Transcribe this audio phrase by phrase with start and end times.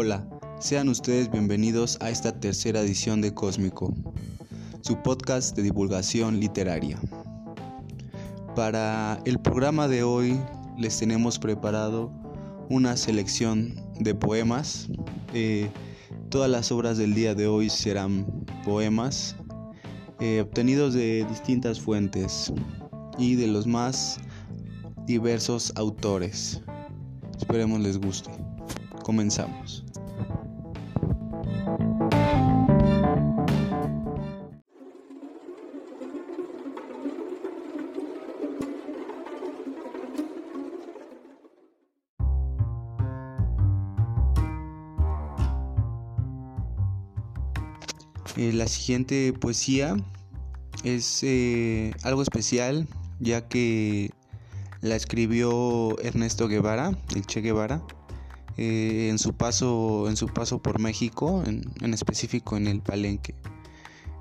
[0.00, 0.24] Hola,
[0.60, 3.92] sean ustedes bienvenidos a esta tercera edición de Cósmico,
[4.80, 7.00] su podcast de divulgación literaria.
[8.54, 10.38] Para el programa de hoy
[10.76, 12.12] les tenemos preparado
[12.68, 14.86] una selección de poemas.
[15.34, 15.68] Eh,
[16.28, 18.24] todas las obras del día de hoy serán
[18.64, 19.34] poemas
[20.20, 22.52] eh, obtenidos de distintas fuentes
[23.18, 24.20] y de los más
[25.06, 26.62] diversos autores.
[27.36, 28.30] Esperemos les guste.
[29.08, 29.87] Comenzamos.
[48.38, 49.96] Eh, la siguiente poesía
[50.84, 52.86] es eh, algo especial
[53.18, 54.12] ya que
[54.80, 57.82] la escribió Ernesto Guevara, el Che Guevara,
[58.56, 63.34] eh, en, su paso, en su paso por México, en, en específico en el Palenque.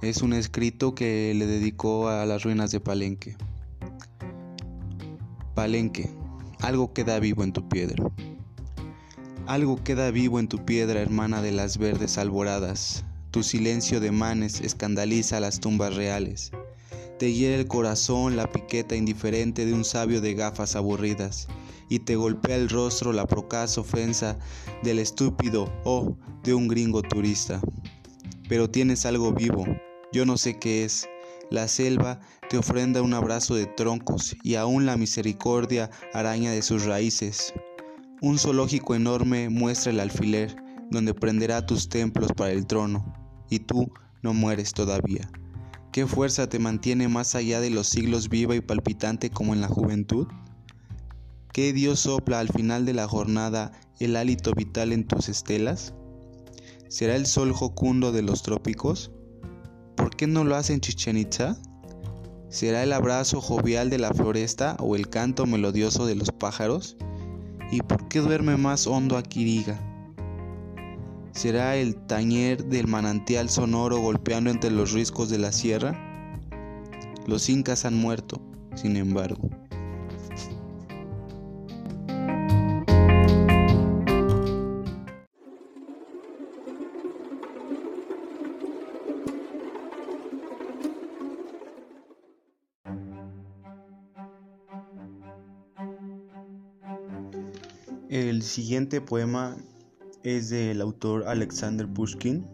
[0.01, 3.35] Es un escrito que le dedicó a las ruinas de Palenque.
[5.53, 6.09] Palenque,
[6.61, 8.03] algo queda vivo en tu piedra.
[9.45, 13.05] Algo queda vivo en tu piedra, hermana de las verdes alboradas.
[13.31, 16.51] Tu silencio de manes escandaliza las tumbas reales.
[17.19, 21.47] Te hiere el corazón la piqueta indiferente de un sabio de gafas aburridas,
[21.89, 24.37] y te golpea el rostro la procaz ofensa
[24.83, 27.59] del estúpido o de un gringo turista.
[28.47, 29.65] Pero tienes algo vivo,
[30.13, 31.07] yo no sé qué es.
[31.49, 36.85] La selva te ofrenda un abrazo de troncos y aún la misericordia araña de sus
[36.85, 37.53] raíces.
[38.21, 40.55] Un zoológico enorme muestra el alfiler
[40.91, 43.13] donde prenderá tus templos para el trono,
[43.49, 45.29] y tú no mueres todavía.
[45.91, 49.67] ¿Qué fuerza te mantiene más allá de los siglos viva y palpitante como en la
[49.67, 50.27] juventud?
[51.51, 55.95] ¿Qué Dios sopla al final de la jornada el hálito vital en tus estelas?
[56.87, 59.11] ¿Será el sol jocundo de los trópicos?
[59.95, 61.57] ¿Por qué no lo hace en Chichen Itza?
[62.49, 66.95] ¿Será el abrazo jovial de la floresta o el canto melodioso de los pájaros?
[67.71, 69.79] ¿Y por qué duerme más hondo Aquiriga?
[71.37, 75.93] ¿Será el tañer del manantial sonoro golpeando entre los riscos de la sierra?
[77.27, 78.41] Los incas han muerto,
[78.73, 79.47] sin embargo.
[98.09, 99.55] El siguiente poema
[100.27, 102.45] es del autor Alexander Pushkin.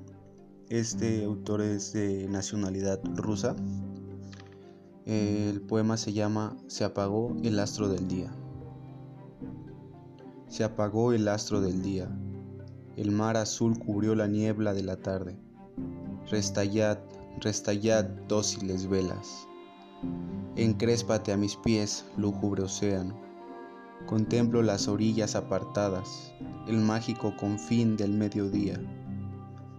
[0.69, 3.55] Este autor es de nacionalidad rusa.
[5.05, 8.31] El poema se llama Se apagó el astro del día.
[10.49, 12.15] Se apagó el astro del día.
[12.95, 15.35] El mar azul cubrió la niebla de la tarde.
[16.29, 16.99] Restallad,
[17.41, 19.47] restallad dóciles velas.
[20.57, 23.23] Encréspate a mis pies, lúgubre océano
[24.05, 26.33] Contemplo las orillas apartadas,
[26.67, 28.79] el mágico confín del mediodía.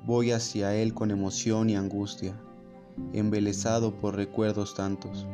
[0.06, 2.34] Voy hacia él con emoción y angustia,
[3.12, 5.26] embelesado por recuerdos tantos.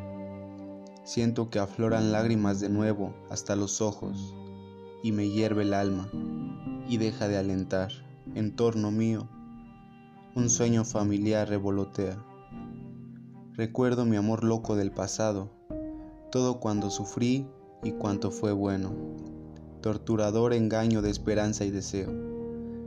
[1.02, 4.34] Siento que afloran lágrimas de nuevo hasta los ojos,
[5.02, 6.08] y me hierve el alma,
[6.88, 7.90] y deja de alentar.
[8.36, 9.28] En torno mío,
[10.36, 12.16] un sueño familiar revolotea.
[13.54, 15.50] Recuerdo mi amor loco del pasado,
[16.30, 17.48] todo cuando sufrí
[17.82, 18.94] y cuanto fue bueno.
[19.80, 22.12] Torturador engaño de esperanza y deseo.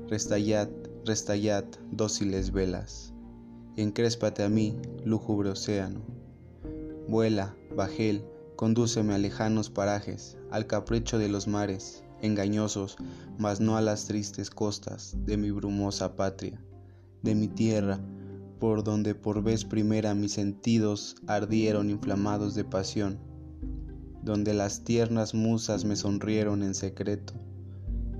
[0.07, 0.69] Restallad,
[1.05, 3.13] restallad, dóciles velas.
[3.77, 6.01] Encréspate a mí, lúgubre océano.
[7.07, 8.23] Vuela, bajel,
[8.55, 12.97] condúceme a lejanos parajes, al capricho de los mares, engañosos,
[13.39, 16.63] mas no a las tristes costas de mi brumosa patria,
[17.23, 17.99] de mi tierra,
[18.59, 23.32] por donde por vez primera mis sentidos ardieron inflamados de pasión
[24.23, 27.33] donde las tiernas musas me sonrieron en secreto,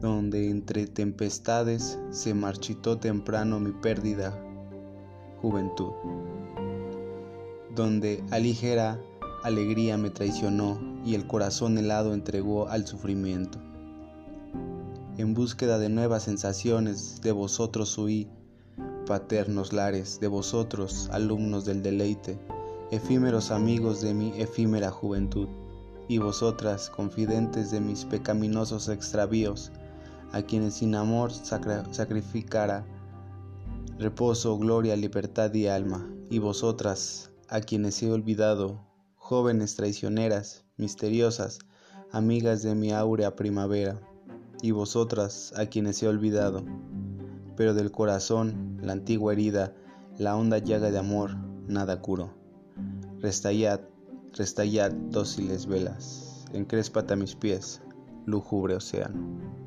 [0.02, 4.38] donde entre tempestades se marchitó temprano mi pérdida
[5.42, 5.92] juventud,
[7.74, 9.00] donde a ligera
[9.44, 13.60] alegría me traicionó y el corazón helado entregó al sufrimiento.
[15.18, 18.28] En búsqueda de nuevas sensaciones de vosotros huí,
[19.06, 22.40] paternos lares, de vosotros, alumnos del deleite,
[22.92, 25.48] efímeros amigos de mi efímera juventud
[26.08, 29.72] y vosotras, confidentes de mis pecaminosos extravíos,
[30.32, 32.86] a quienes sin amor sacrificara
[33.98, 38.82] reposo, gloria, libertad y alma, y vosotras, a quienes he olvidado,
[39.16, 41.60] jóvenes traicioneras, misteriosas,
[42.12, 44.02] amigas de mi áurea primavera,
[44.62, 46.64] y vosotras, a quienes he olvidado,
[47.56, 49.74] pero del corazón, la antigua herida,
[50.18, 52.34] la honda llaga de amor, nada curó.
[53.20, 53.82] Restallad,
[54.34, 57.82] restallad dóciles velas, encréspate a mis pies,
[58.26, 59.64] lúgubre océano.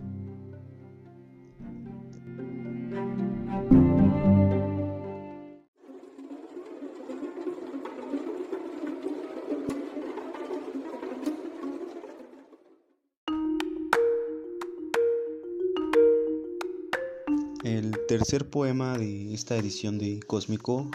[17.64, 20.88] El tercer poema de esta edición de Cósmico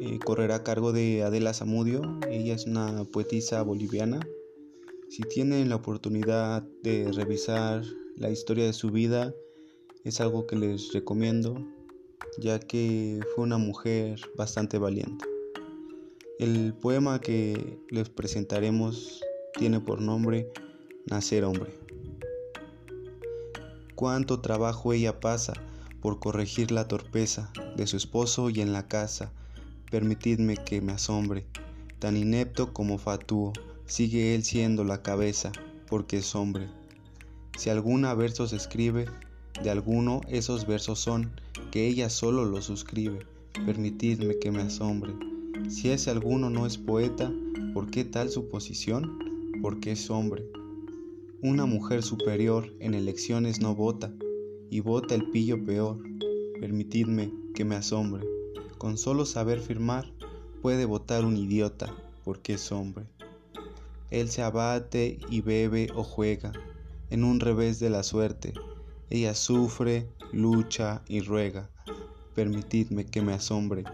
[0.00, 2.02] eh, correrá a cargo de Adela Zamudio.
[2.30, 4.20] Ella es una poetisa boliviana.
[5.08, 7.82] Si tienen la oportunidad de revisar
[8.16, 9.34] la historia de su vida,
[10.04, 11.56] es algo que les recomiendo,
[12.38, 15.24] ya que fue una mujer bastante valiente.
[16.38, 19.22] El poema que les presentaremos
[19.54, 20.50] tiene por nombre
[21.06, 21.78] Nacer hombre.
[23.94, 25.52] Cuánto trabajo ella pasa
[26.00, 29.32] por corregir la torpeza de su esposo y en la casa.
[29.94, 31.46] Permitidme que me asombre,
[32.00, 33.52] tan inepto como fatuo,
[33.86, 35.52] sigue él siendo la cabeza,
[35.88, 36.66] porque es hombre.
[37.56, 39.06] Si alguna versos escribe,
[39.62, 41.30] de alguno esos versos son,
[41.70, 43.20] que ella solo los suscribe,
[43.66, 45.12] permitidme que me asombre.
[45.68, 47.32] Si ese alguno no es poeta,
[47.72, 49.16] ¿por qué tal suposición?
[49.62, 50.44] Porque es hombre.
[51.40, 54.12] Una mujer superior en elecciones no vota,
[54.70, 56.02] y bota el pillo peor.
[56.58, 58.26] Permitidme que me asombre.
[58.84, 60.04] Con solo saber firmar
[60.60, 61.90] puede votar un idiota
[62.22, 63.06] porque es hombre.
[64.10, 66.52] Él se abate y bebe o juega
[67.08, 68.52] en un revés de la suerte.
[69.08, 71.70] Ella sufre, lucha y ruega.
[72.34, 73.84] Permitidme que me asombre.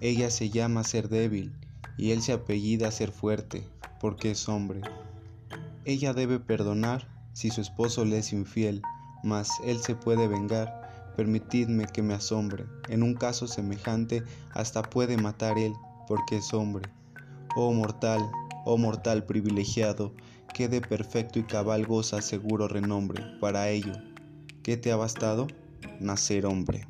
[0.00, 1.52] Ella se llama ser débil
[1.98, 3.68] y él se apellida ser fuerte
[4.00, 4.80] porque es hombre.
[5.84, 8.80] Ella debe perdonar si su esposo le es infiel
[9.22, 10.87] mas él se puede vengar.
[11.18, 12.66] Permitidme que me asombre.
[12.86, 14.22] En un caso semejante
[14.54, 15.72] hasta puede matar él,
[16.06, 16.86] porque es hombre.
[17.56, 18.30] Oh mortal,
[18.64, 20.12] oh mortal privilegiado,
[20.54, 23.20] que de perfecto y cabal goza seguro renombre.
[23.40, 23.94] Para ello,
[24.62, 25.48] ¿qué te ha bastado?
[25.98, 26.86] Nacer hombre.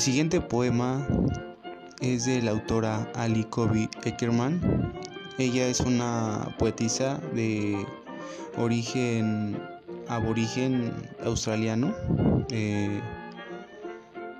[0.00, 1.06] Siguiente poema
[2.00, 4.94] es de la autora Ali Kobe Eckerman.
[5.36, 7.86] Ella es una poetisa de
[8.56, 9.60] origen
[10.08, 10.90] aborigen
[11.22, 11.94] australiano.
[12.48, 12.98] Eh,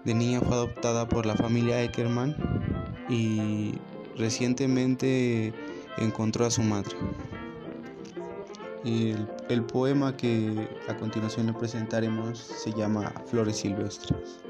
[0.06, 2.34] de niña fue adoptada por la familia Eckerman
[3.10, 3.74] y
[4.16, 5.52] recientemente
[5.98, 6.96] encontró a su madre.
[8.86, 14.40] El, el poema que a continuación le presentaremos se llama Flores Silvestres.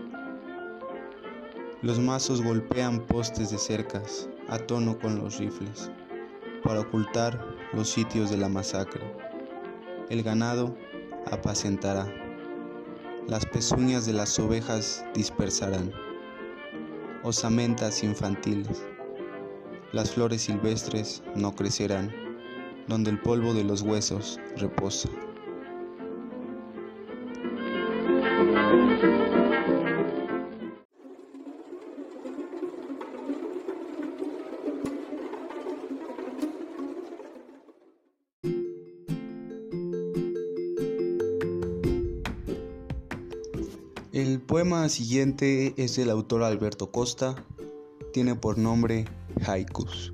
[1.82, 5.90] Los mazos golpean postes de cercas a tono con los rifles
[6.62, 7.42] para ocultar
[7.72, 9.00] los sitios de la masacre.
[10.10, 10.76] El ganado
[11.32, 12.06] apacentará.
[13.26, 15.90] Las pezuñas de las ovejas dispersarán.
[17.22, 18.84] Osamentas infantiles.
[19.92, 22.14] Las flores silvestres no crecerán
[22.88, 25.08] donde el polvo de los huesos reposa.
[44.50, 47.36] Poema siguiente es del autor Alberto Costa,
[48.12, 49.04] tiene por nombre
[49.46, 50.12] Haikus.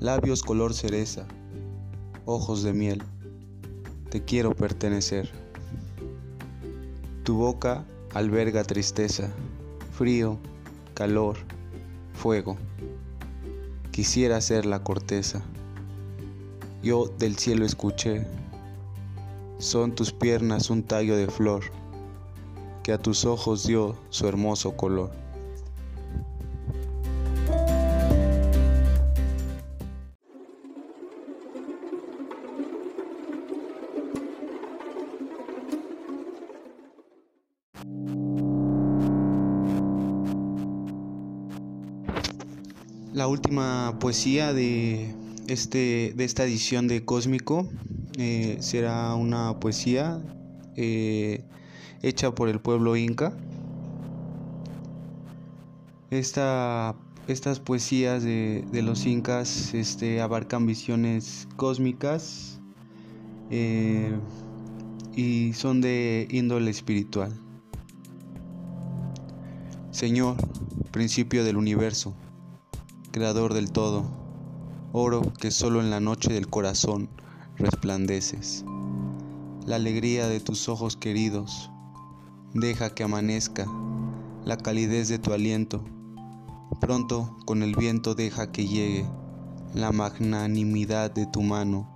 [0.00, 1.26] Labios color cereza,
[2.26, 3.02] ojos de miel,
[4.10, 5.30] te quiero pertenecer.
[7.22, 9.32] Tu boca alberga tristeza,
[9.96, 10.36] frío,
[10.92, 11.38] calor,
[12.12, 12.58] fuego.
[13.92, 15.40] Quisiera ser la corteza.
[16.82, 18.26] Yo del cielo escuché,
[19.56, 21.62] son tus piernas un tallo de flor
[22.82, 25.10] que a tus ojos dio su hermoso color.
[43.12, 45.14] La última poesía de,
[45.46, 47.68] este, de esta edición de Cósmico
[48.18, 50.20] eh, será una poesía
[50.76, 51.44] eh,
[52.02, 53.32] hecha por el pueblo inca.
[56.10, 56.94] Esta,
[57.26, 62.60] estas poesías de, los incas este, abarcan visiones cósmicas
[63.50, 64.14] eh,
[65.14, 67.32] y son de índole espiritual.
[69.90, 70.36] Señor,
[70.90, 72.14] principio del universo,
[73.12, 74.04] creador del todo,
[74.92, 77.08] oro que solo en la noche del corazón
[77.56, 78.64] resplandeces.
[79.66, 81.70] La alegría de tus ojos queridos,
[82.54, 83.66] deja que amanezca
[84.44, 85.84] la calidez de tu aliento.
[86.80, 89.06] Pronto con el viento deja que llegue
[89.74, 91.92] la magnanimidad de tu mano.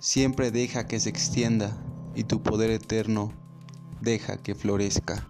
[0.00, 1.76] Siempre deja que se extienda
[2.14, 3.32] y tu poder eterno
[4.00, 5.28] deja que florezca.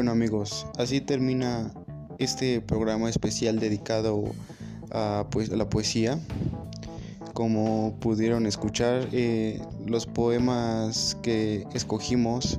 [0.00, 1.74] Bueno amigos, así termina
[2.18, 4.32] este programa especial dedicado
[4.90, 6.18] a, pues, la poesía.
[7.34, 12.58] Como pudieron escuchar, eh, los poemas que escogimos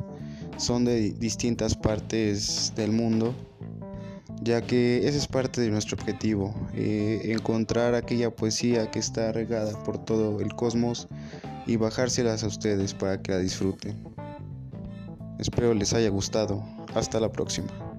[0.58, 3.34] son de distintas partes del mundo,
[4.44, 9.82] ya que ese es parte de nuestro objetivo, eh, encontrar aquella poesía que está regada
[9.84, 11.08] por todo el cosmos
[11.66, 13.98] y bajárselas a ustedes para que la disfruten.
[15.40, 16.81] Espero les haya gustado.
[16.94, 17.91] Hasta la próxima.